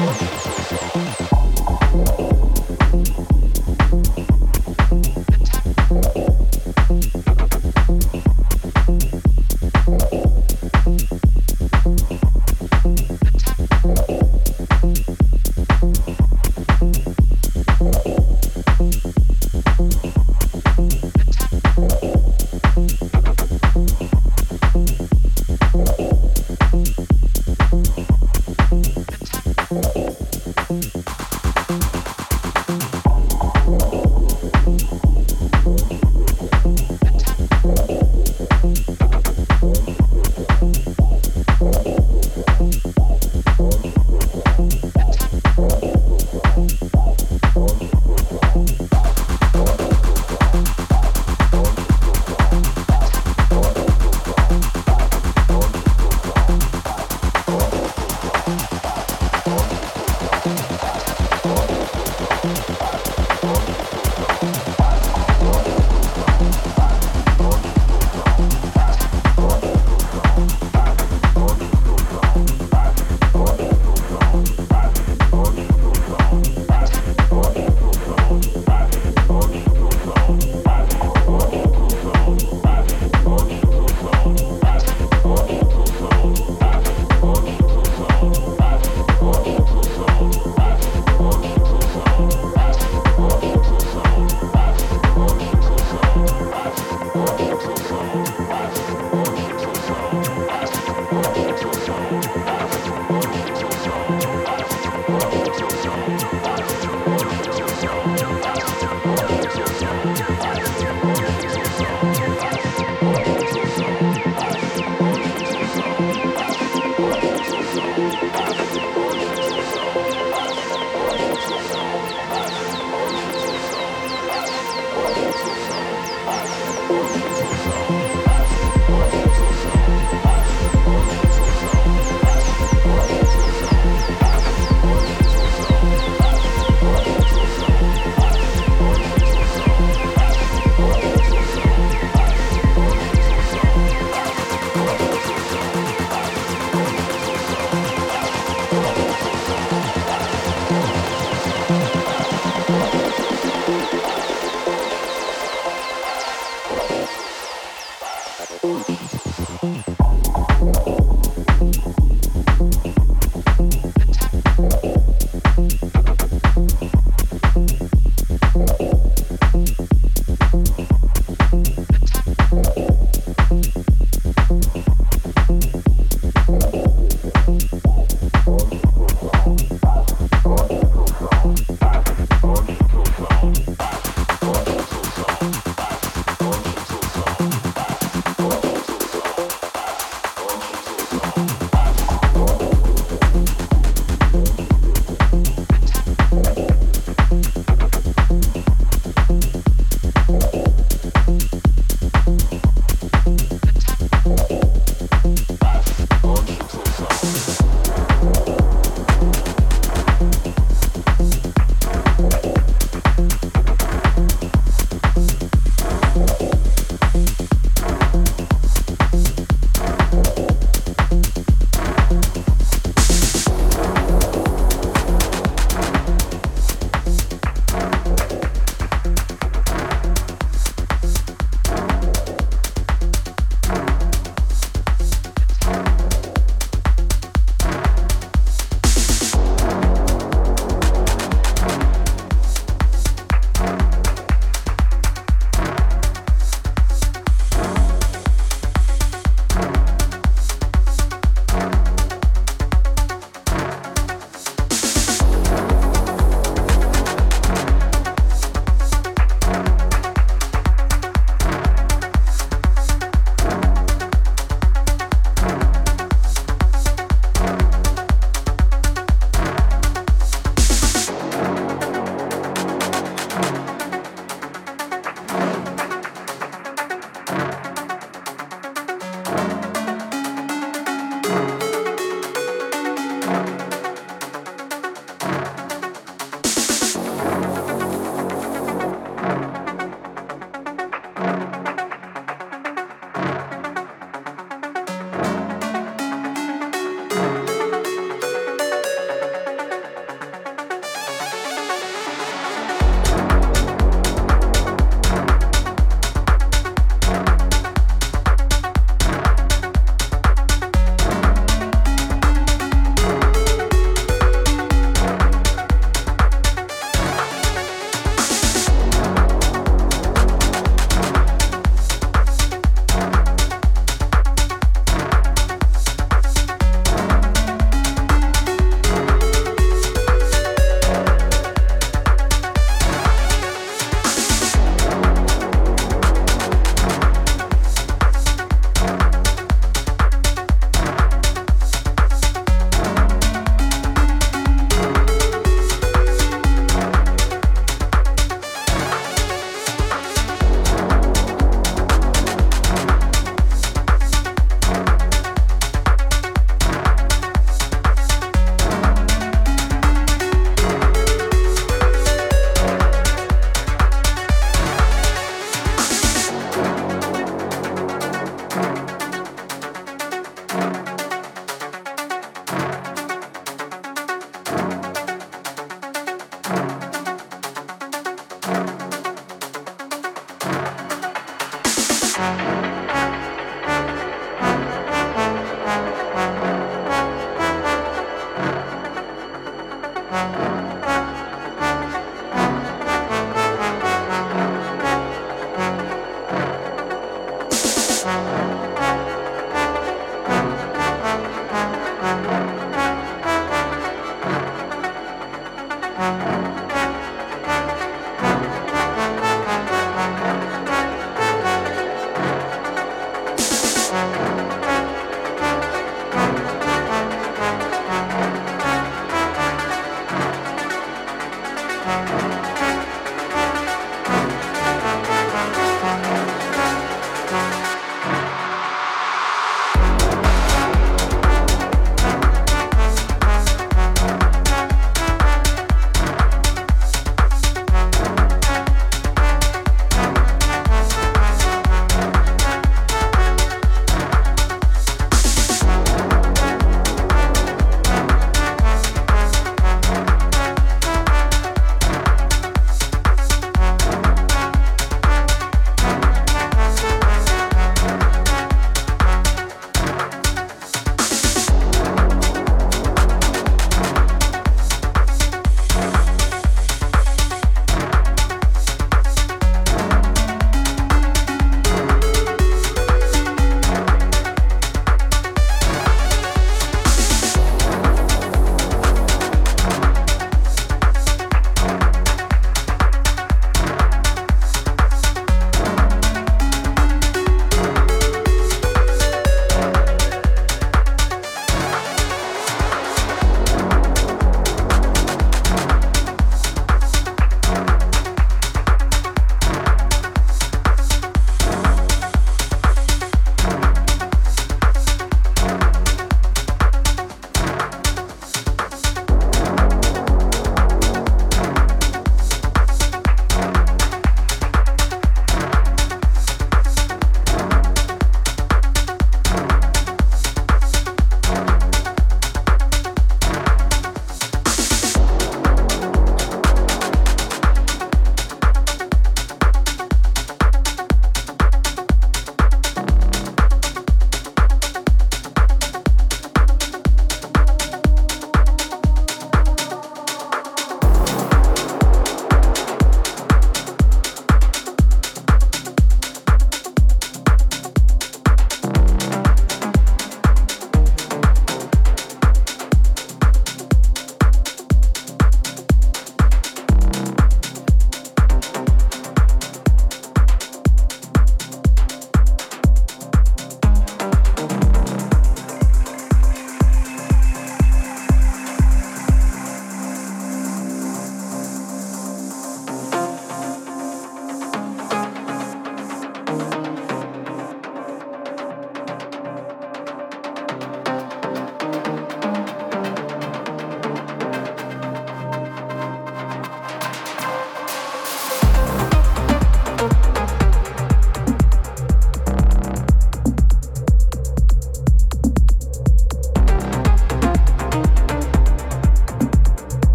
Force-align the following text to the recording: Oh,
Oh, 0.00 0.47